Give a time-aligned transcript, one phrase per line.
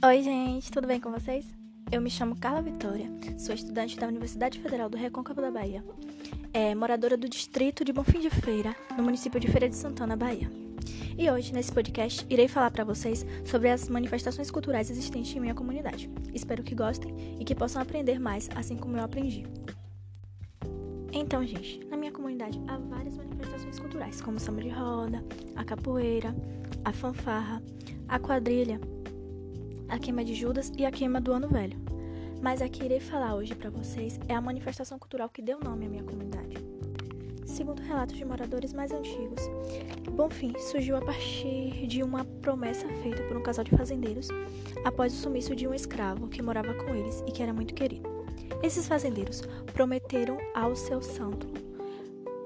[0.00, 1.44] Oi, gente, tudo bem com vocês?
[1.90, 5.84] Eu me chamo Carla Vitória, sou estudante da Universidade Federal do Recôncavo da Bahia,
[6.52, 10.48] é moradora do distrito de Bonfim de Feira, no município de Feira de Santana, Bahia.
[11.18, 15.54] E hoje, nesse podcast, irei falar para vocês sobre as manifestações culturais existentes em minha
[15.54, 16.08] comunidade.
[16.32, 19.46] Espero que gostem e que possam aprender mais, assim como eu aprendi.
[21.12, 25.24] Então, gente, na minha comunidade há várias manifestações culturais, como samba de roda,
[25.56, 26.32] a capoeira,
[26.84, 27.60] a fanfarra,
[28.06, 28.80] a quadrilha,
[29.88, 31.78] a queima de Judas e a queima do Ano Velho.
[32.40, 35.86] Mas a que irei falar hoje para vocês é a manifestação cultural que deu nome
[35.86, 36.56] à minha comunidade.
[37.44, 39.42] Segundo relatos de moradores mais antigos,
[40.12, 44.28] Bonfim surgiu a partir de uma promessa feita por um casal de fazendeiros
[44.84, 48.08] após o sumiço de um escravo que morava com eles e que era muito querido.
[48.62, 49.42] Esses fazendeiros
[49.72, 51.46] prometeram ao seu santo,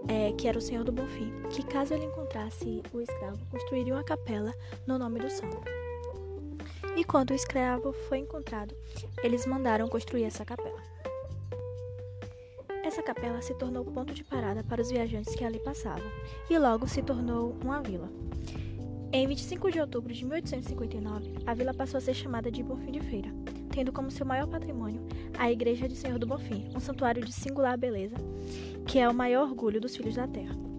[0.09, 4.05] é, que era o Senhor do Bonfim, que caso ele encontrasse o escravo, construiria uma
[4.05, 4.55] capela
[4.87, 5.82] no nome do santo.
[6.97, 8.75] E quando o escravo foi encontrado,
[9.23, 10.81] eles mandaram construir essa capela.
[12.85, 16.11] Essa capela se tornou ponto de parada para os viajantes que ali passavam,
[16.51, 18.11] e logo se tornou uma vila.
[19.11, 23.01] Em 25 de outubro de 1859, a vila passou a ser chamada de Bonfim de
[23.01, 23.31] Feira,
[23.71, 25.01] tendo como seu maior patrimônio
[25.39, 28.17] a Igreja de Senhor do Bonfim, um santuário de singular beleza,
[28.87, 30.72] que é o maior orgulho dos filhos da terra.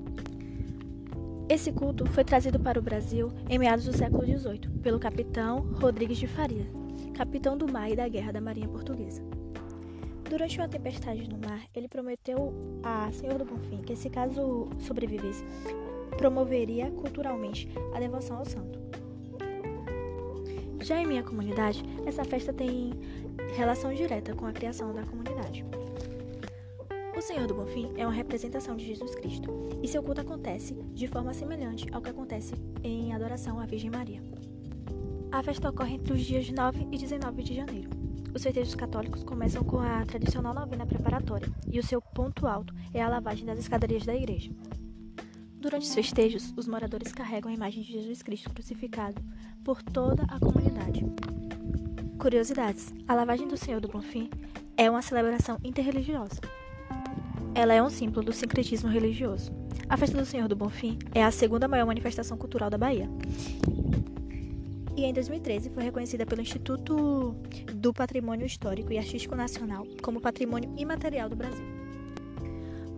[1.49, 6.17] Esse culto foi trazido para o Brasil em meados do século XVIII pelo capitão Rodrigues
[6.17, 6.65] de Faria,
[7.13, 9.21] capitão do mar e da guerra da Marinha Portuguesa.
[10.29, 15.43] Durante uma tempestade no mar, ele prometeu a Senhor do Bonfim que, se caso sobrevivesse,
[16.17, 18.79] promoveria culturalmente a devoção ao santo.
[20.79, 22.93] Já em minha comunidade, essa festa tem
[23.55, 25.63] relação direta com a criação da comunidade.
[27.23, 29.49] Senhor do Bonfim é uma representação de Jesus Cristo,
[29.81, 34.21] e seu culto acontece de forma semelhante ao que acontece em adoração à Virgem Maria.
[35.31, 37.89] A festa ocorre entre os dias 9 e 19 de janeiro.
[38.35, 43.01] Os festejos católicos começam com a tradicional novena preparatória, e o seu ponto alto é
[43.01, 44.51] a lavagem das escadarias da igreja.
[45.53, 49.23] Durante os festejos, os moradores carregam a imagem de Jesus Cristo crucificado
[49.63, 51.05] por toda a comunidade.
[52.19, 54.29] Curiosidades: a lavagem do Senhor do Bonfim
[54.75, 56.41] é uma celebração interreligiosa.
[57.55, 59.51] Ela é um símbolo do sincretismo religioso.
[59.87, 63.07] A Festa do Senhor do Bonfim é a segunda maior manifestação cultural da Bahia.
[64.95, 67.35] E em 2013 foi reconhecida pelo Instituto
[67.73, 71.65] do Patrimônio Histórico e Artístico Nacional como Patrimônio Imaterial do Brasil.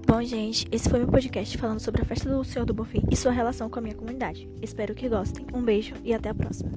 [0.07, 3.15] Bom, gente, esse foi meu podcast falando sobre a Festa do Senhor do Bonfim e
[3.15, 4.47] sua relação com a minha comunidade.
[4.61, 5.45] Espero que gostem.
[5.53, 6.71] Um beijo e até a próxima.